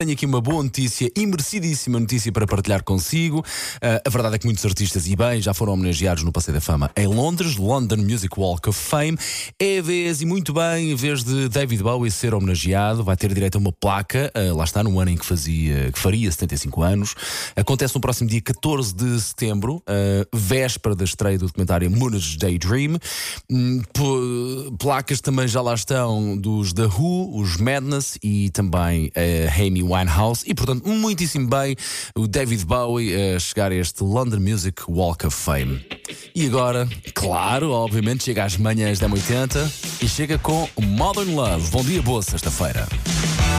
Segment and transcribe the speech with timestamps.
[0.00, 3.40] Tenho aqui uma boa notícia e merecidíssima notícia para partilhar consigo.
[3.40, 6.60] Uh, a verdade é que muitos artistas, e bem, já foram homenageados no Passeio da
[6.60, 9.18] Fama em Londres, London Music Walk of Fame.
[9.58, 13.34] É a vez, e muito bem, em vez de David Bowie ser homenageado, vai ter
[13.34, 16.80] direito a uma placa, uh, lá está, no ano em que, fazia, que faria 75
[16.80, 17.16] anos.
[17.56, 23.00] Acontece no próximo dia 14 de setembro, uh, véspera da estreia do documentário Moonage Daydream.
[23.50, 23.82] Um,
[24.78, 30.44] placas também já lá estão dos The Who, os Madness e também a Amy Winehouse
[30.46, 31.76] e, portanto, muitíssimo bem
[32.14, 35.84] o David Bowie a chegar a este London Music Walk of Fame.
[36.34, 39.70] E agora, claro, obviamente, chega às manhãs da 80
[40.02, 41.70] e chega com Modern Love.
[41.70, 42.86] Bom dia, boa sexta-feira.